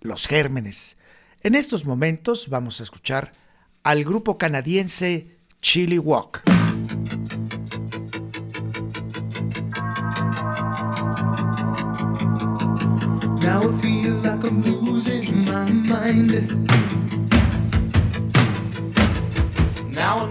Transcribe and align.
los 0.00 0.26
gérmenes. 0.26 0.96
En 1.42 1.54
estos 1.54 1.84
momentos 1.84 2.48
vamos 2.48 2.80
a 2.80 2.82
escuchar 2.82 3.32
al 3.82 4.04
grupo 4.04 4.38
canadiense 4.38 5.38
Chili 5.60 5.98
Walk. 5.98 6.42
Now 13.40 13.78
feel 13.80 14.14
like 14.22 14.44
I'm 14.44 14.62
losing 14.62 15.44
my 15.44 15.70
mind. 15.72 16.68
Now 19.94 20.26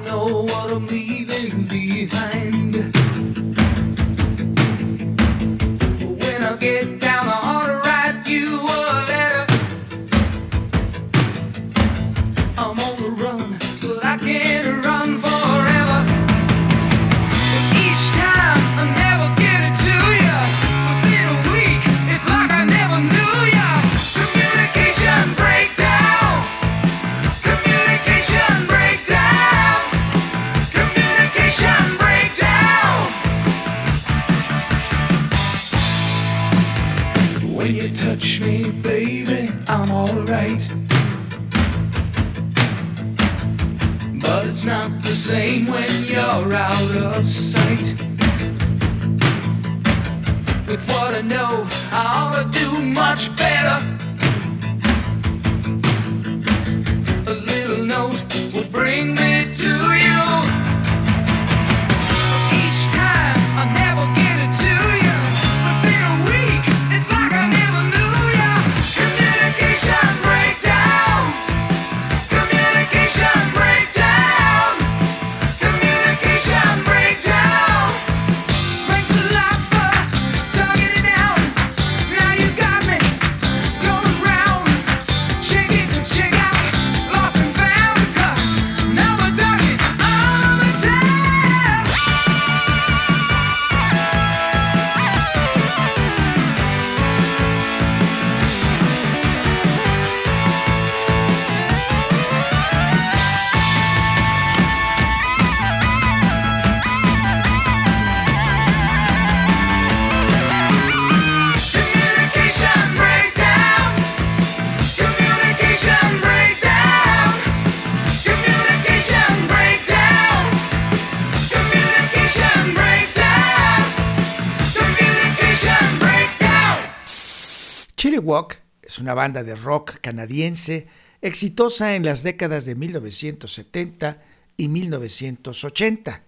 Walk 128.20 128.62
es 128.82 129.00
una 129.00 129.14
banda 129.14 129.44
de 129.44 129.56
rock 129.56 130.00
canadiense 130.02 130.88
exitosa 131.22 131.96
en 131.96 132.06
las 132.06 132.24
décadas 132.24 132.66
de 132.66 132.76
1970 132.76 134.22
y 134.56 134.68
1980. 134.68 136.24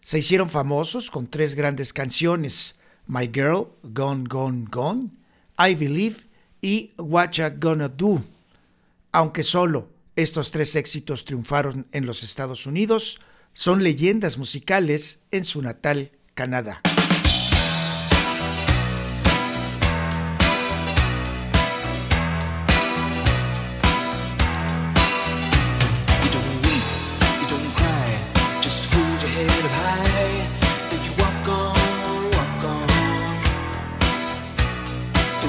Se 0.00 0.18
hicieron 0.18 0.48
famosos 0.48 1.10
con 1.10 1.26
tres 1.26 1.54
grandes 1.54 1.92
canciones, 1.92 2.76
My 3.06 3.30
Girl, 3.32 3.68
Gone, 3.82 4.24
Gone, 4.28 4.66
Gone, 4.70 5.10
I 5.58 5.74
Believe 5.74 6.16
y 6.60 6.92
What 6.98 7.32
Gonna 7.58 7.88
Do. 7.88 8.22
Aunque 9.12 9.42
solo 9.42 9.88
estos 10.16 10.50
tres 10.50 10.76
éxitos 10.76 11.24
triunfaron 11.24 11.86
en 11.92 12.06
los 12.06 12.22
Estados 12.22 12.66
Unidos, 12.66 13.18
son 13.52 13.82
leyendas 13.82 14.38
musicales 14.38 15.20
en 15.30 15.44
su 15.44 15.62
natal 15.62 16.12
Canadá. 16.34 16.80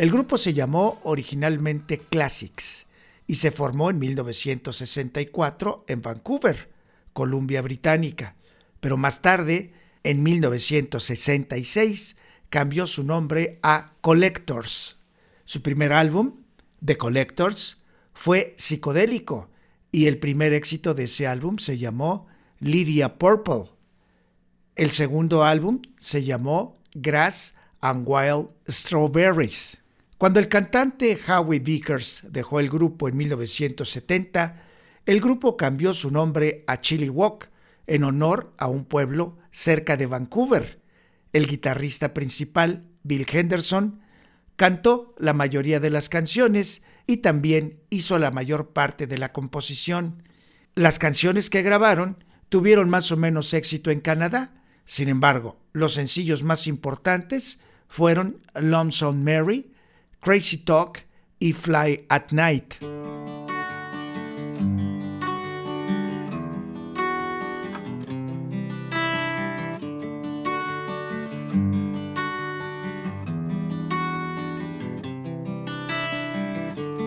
El 0.00 0.10
grupo 0.10 0.38
se 0.38 0.54
llamó 0.54 0.98
originalmente 1.02 1.98
Classics 1.98 2.86
y 3.26 3.34
se 3.34 3.50
formó 3.50 3.90
en 3.90 3.98
1964 3.98 5.84
en 5.88 6.00
Vancouver, 6.00 6.70
Columbia 7.12 7.60
Británica, 7.60 8.34
pero 8.80 8.96
más 8.96 9.20
tarde, 9.20 9.74
en 10.02 10.22
1966, 10.22 12.16
cambió 12.48 12.86
su 12.86 13.04
nombre 13.04 13.58
a 13.62 13.92
Collectors. 14.00 14.96
Su 15.44 15.60
primer 15.60 15.92
álbum, 15.92 16.44
The 16.82 16.96
Collectors, 16.96 17.82
fue 18.14 18.54
psicodélico 18.56 19.50
y 19.92 20.06
el 20.06 20.16
primer 20.16 20.54
éxito 20.54 20.94
de 20.94 21.04
ese 21.04 21.26
álbum 21.26 21.58
se 21.58 21.76
llamó 21.76 22.26
Lydia 22.58 23.18
Purple. 23.18 23.64
El 24.76 24.92
segundo 24.92 25.44
álbum 25.44 25.82
se 25.98 26.24
llamó 26.24 26.78
Grass 26.94 27.54
and 27.82 28.06
Wild 28.08 28.48
Strawberries. 28.66 29.79
Cuando 30.20 30.38
el 30.38 30.48
cantante 30.48 31.18
Howie 31.26 31.60
Vickers 31.60 32.24
dejó 32.28 32.60
el 32.60 32.68
grupo 32.68 33.08
en 33.08 33.16
1970, 33.16 34.62
el 35.06 35.18
grupo 35.18 35.56
cambió 35.56 35.94
su 35.94 36.10
nombre 36.10 36.62
a 36.66 36.82
Chili 36.82 37.08
Walk 37.08 37.50
en 37.86 38.04
honor 38.04 38.52
a 38.58 38.66
un 38.66 38.84
pueblo 38.84 39.38
cerca 39.50 39.96
de 39.96 40.04
Vancouver. 40.04 40.78
El 41.32 41.46
guitarrista 41.46 42.12
principal, 42.12 42.84
Bill 43.02 43.26
Henderson, 43.32 44.00
cantó 44.56 45.14
la 45.16 45.32
mayoría 45.32 45.80
de 45.80 45.88
las 45.88 46.10
canciones 46.10 46.82
y 47.06 47.22
también 47.22 47.80
hizo 47.88 48.18
la 48.18 48.30
mayor 48.30 48.74
parte 48.74 49.06
de 49.06 49.16
la 49.16 49.32
composición. 49.32 50.22
Las 50.74 50.98
canciones 50.98 51.48
que 51.48 51.62
grabaron 51.62 52.22
tuvieron 52.50 52.90
más 52.90 53.10
o 53.10 53.16
menos 53.16 53.54
éxito 53.54 53.90
en 53.90 54.00
Canadá, 54.00 54.52
sin 54.84 55.08
embargo, 55.08 55.56
los 55.72 55.94
sencillos 55.94 56.42
más 56.42 56.66
importantes 56.66 57.60
fueron 57.88 58.42
Lonesome 58.54 59.38
Mary, 59.40 59.69
Crazy 60.22 60.58
Talk 60.58 61.04
y 61.40 61.52
Fly 61.52 62.04
at 62.10 62.30
Night. 62.30 62.76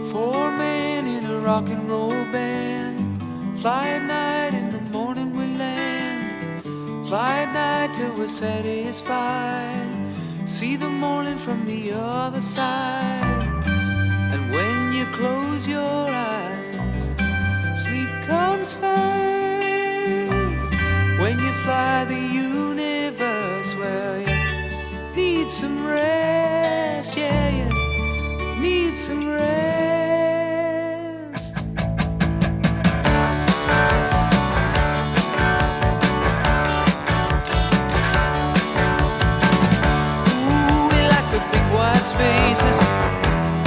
Four 0.10 0.52
men 0.58 1.06
in 1.06 1.26
a 1.26 1.38
rock 1.38 1.70
and 1.70 1.88
roll 1.88 2.10
band. 2.10 3.22
Fly 3.60 3.90
at 3.90 4.08
night, 4.08 4.58
in 4.58 4.72
the 4.72 4.82
morning 4.90 5.38
we 5.38 5.54
land. 5.56 6.66
Fly 7.06 7.44
at 7.44 7.54
night 7.54 7.96
till 7.96 8.18
we're 8.18 8.28
satisfied. 8.28 9.93
See 10.46 10.76
the 10.76 10.90
morning 10.90 11.38
from 11.38 11.66
the 11.66 11.94
other 11.94 12.42
side. 12.42 13.64
And 13.66 14.52
when 14.52 14.94
you 14.94 15.06
close 15.14 15.66
your 15.66 15.80
eyes, 15.80 17.10
sleep 17.76 18.10
comes 18.28 18.74
fast. 18.74 20.72
When 21.20 21.40
you 21.40 21.52
fly 21.64 22.04
the 22.06 22.20
universe, 22.20 23.74
well, 23.76 24.20
you 24.20 25.16
need 25.16 25.50
some 25.50 25.88
rest, 25.88 27.16
yeah, 27.16 27.50
you 27.50 28.62
need 28.62 28.98
some 28.98 29.26
rest. 29.26 29.73
faces. 42.24 42.80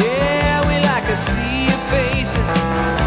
Yeah, 0.04 0.66
we 0.68 0.76
like 0.90 1.04
to 1.12 1.16
see 1.16 1.66
your 1.70 1.82
faces. 1.92 3.05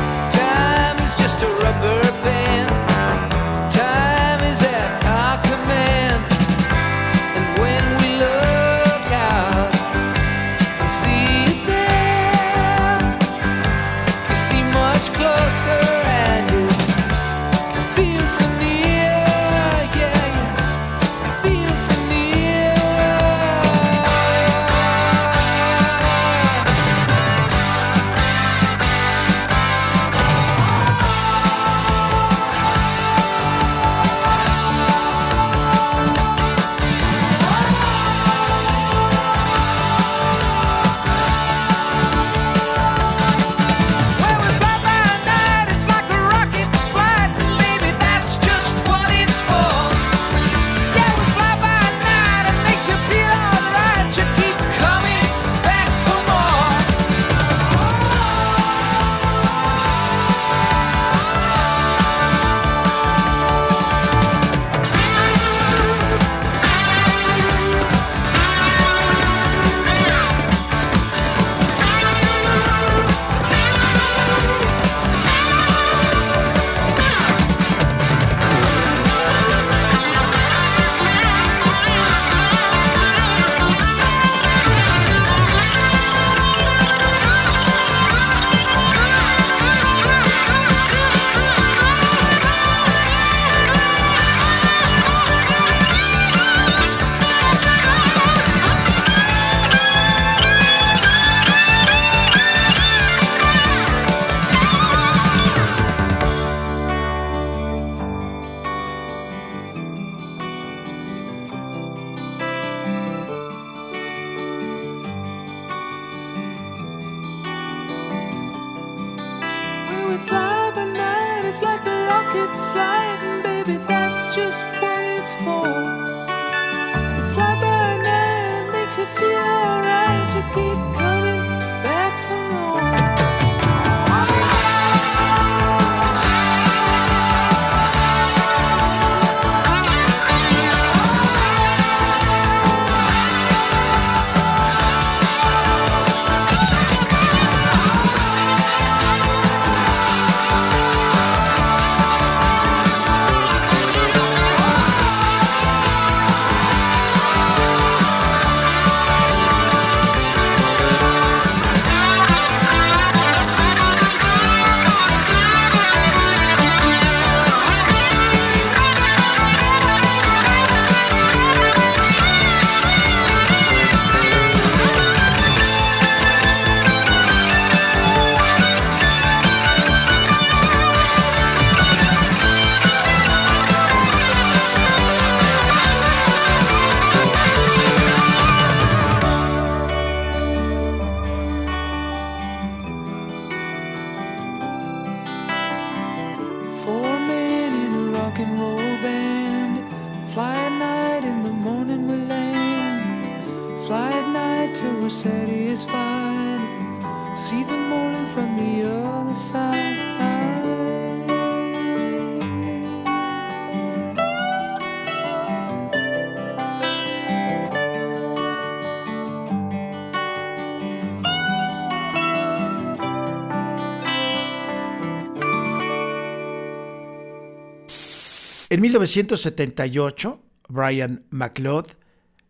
En 228.71 228.81
1978, 228.81 230.43
Brian 230.67 231.25
McLeod, 231.31 231.88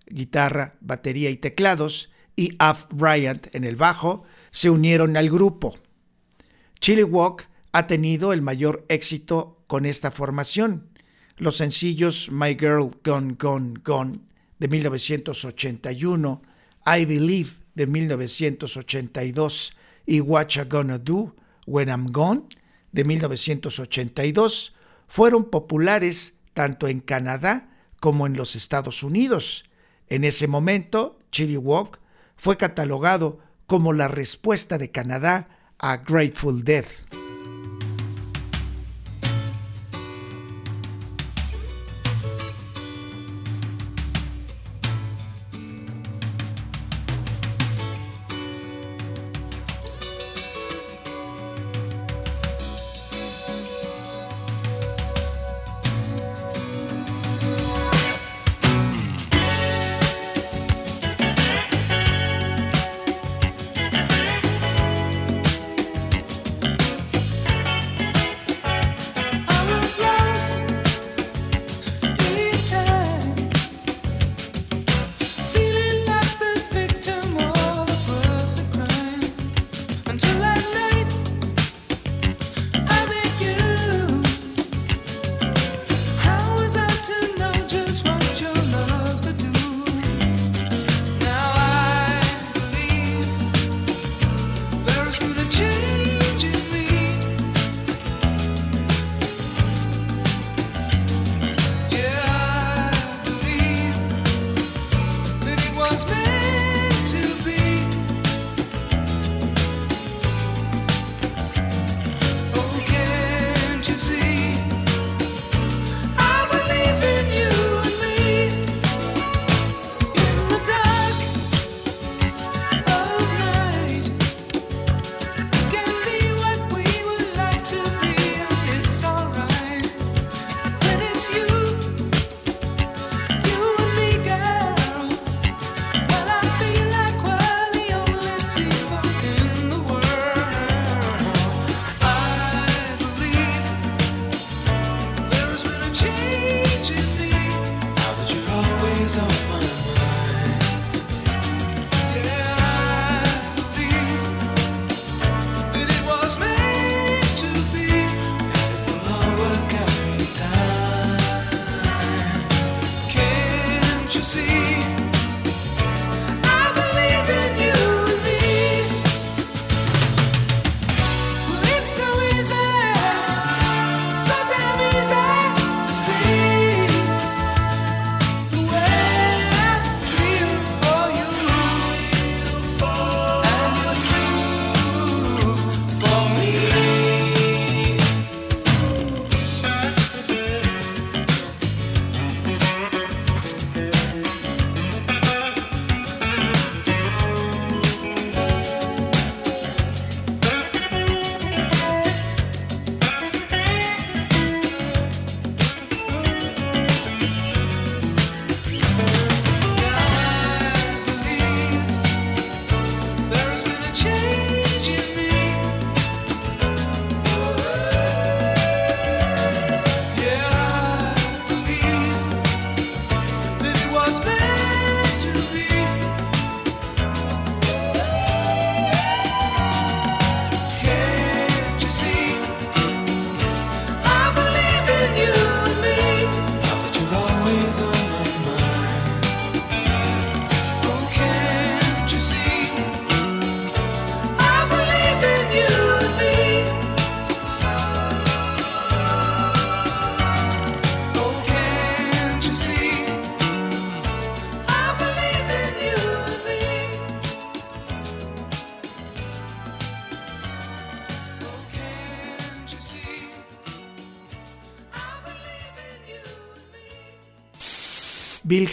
guitarra, 0.08 0.76
batería 0.82 1.30
y 1.30 1.38
teclados, 1.38 2.12
y 2.36 2.56
Af 2.60 2.88
Bryant 2.92 3.56
en 3.56 3.64
el 3.64 3.78
bajo, 3.78 4.24
se 4.52 4.70
unieron 4.70 5.16
al 5.16 5.30
grupo. 5.30 5.76
Chili 6.82 7.04
Walk 7.04 7.50
ha 7.72 7.88
tenido 7.88 8.34
el 8.34 8.42
mayor 8.42 8.86
éxito 8.90 9.64
con 9.68 9.86
esta 9.86 10.12
formación. 10.12 10.90
Los 11.38 11.56
sencillos 11.56 12.30
My 12.32 12.58
Girl 12.60 12.92
Gone 13.02 13.36
Gone 13.40 13.76
Gone 13.84 14.20
de 14.58 14.68
1981, 14.68 16.42
I 16.86 17.06
Believe 17.06 17.52
de 17.76 17.88
1982 17.88 19.74
y 20.06 20.20
What 20.20 20.48
Gonna 20.70 20.98
Do 20.98 21.34
When 21.66 21.88
I'm 21.88 22.08
Gone 22.08 22.44
de 22.92 23.06
1982 23.06 24.74
fueron 25.10 25.50
populares 25.50 26.36
tanto 26.54 26.88
en 26.88 27.02
Canadá 27.02 27.70
como 28.00 28.28
en 28.28 28.38
los 28.38 28.56
Estados 28.56 29.04
Unidos. 29.04 29.66
En 30.08 30.24
ese 30.24 30.48
momento, 30.48 31.20
Chilliwack 31.32 32.00
fue 32.38 32.56
catalogado 32.56 33.40
como 33.68 33.92
la 33.92 34.08
respuesta 34.08 34.78
de 34.78 34.92
Canadá 34.92 35.50
a 35.78 35.98
Grateful 35.98 36.64
Dead. 36.64 36.86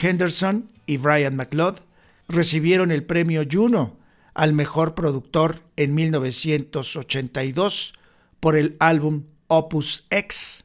Henderson 0.00 0.70
y 0.86 0.96
Brian 0.96 1.36
McLeod 1.36 1.76
recibieron 2.28 2.90
el 2.90 3.04
premio 3.04 3.44
Juno 3.50 3.96
al 4.34 4.52
mejor 4.52 4.94
productor 4.94 5.62
en 5.76 5.94
1982 5.94 7.94
por 8.40 8.56
el 8.56 8.76
álbum 8.80 9.24
Opus 9.48 10.06
X. 10.10 10.64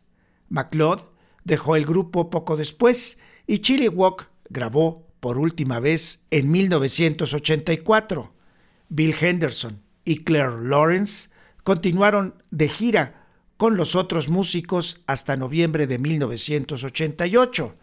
McLeod 0.50 1.02
dejó 1.44 1.76
el 1.76 1.86
grupo 1.86 2.30
poco 2.30 2.58
después 2.58 3.20
y 3.48 3.60
Chili 3.60 3.88
Walk 3.88 4.30
grabó 4.50 5.08
por 5.20 5.38
última 5.38 5.80
vez 5.80 6.26
en 6.32 6.52
1984. 6.52 8.34
Bill 8.90 9.16
Henderson 9.20 9.82
y 10.04 10.18
Claire 10.18 10.64
Lawrence 10.64 11.30
continuaron 11.64 12.36
de 12.50 12.68
gira 12.68 13.28
con 13.58 13.78
los 13.78 13.96
otros 13.96 14.28
músicos 14.28 15.02
hasta 15.06 15.38
noviembre 15.38 15.88
de 15.88 16.00
1988. 16.00 17.76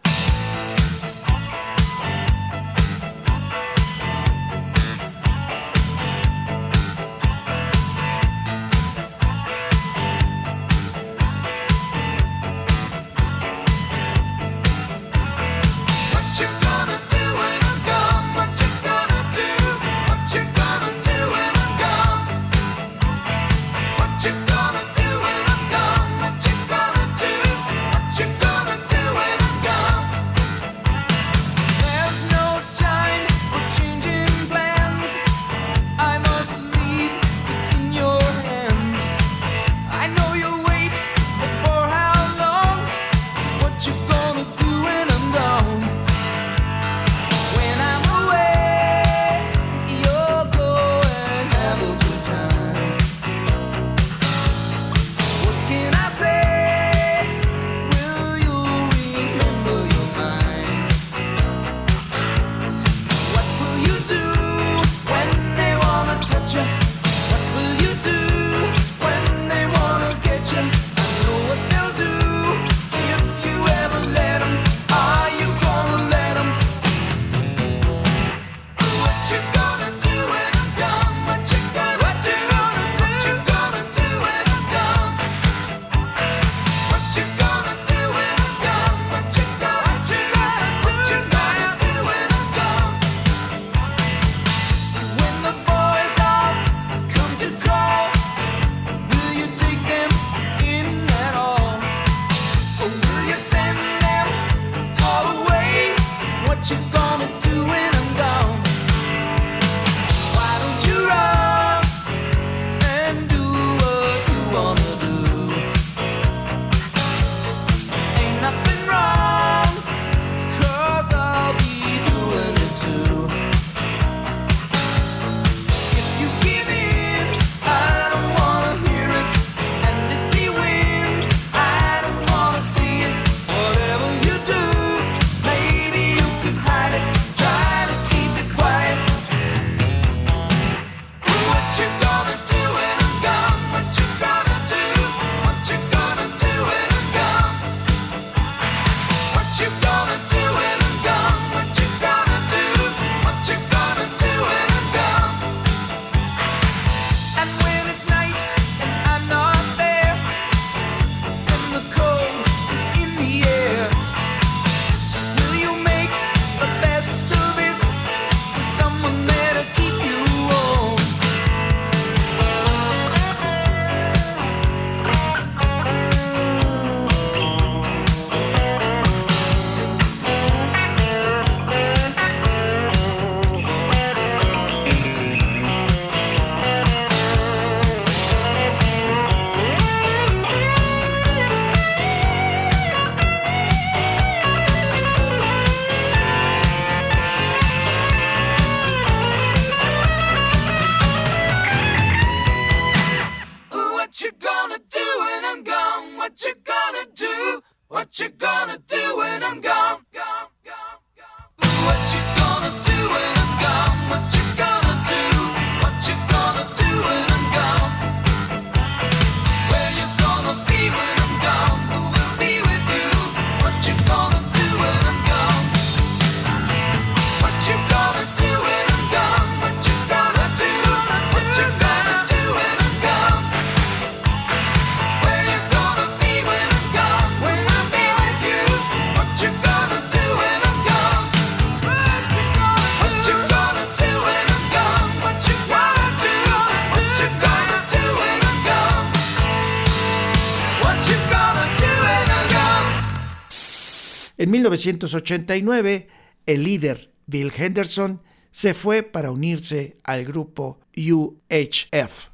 1989, 254.59 256.07
el 256.45 256.63
líder 256.63 257.13
Bill 257.27 257.53
Henderson 257.55 258.21
se 258.51 258.73
fue 258.73 259.03
para 259.03 259.31
unirse 259.31 259.97
al 260.03 260.25
grupo 260.25 260.79
UHF. 260.97 262.27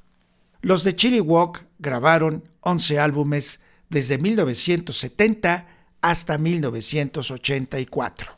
Los 0.62 0.84
de 0.84 0.96
Chili 0.96 1.20
Walk 1.20 1.68
grabaron 1.78 2.50
11 2.62 2.98
álbumes 2.98 3.60
desde 3.90 4.18
1970 4.18 5.68
hasta 6.02 6.40
1984. 6.40 8.38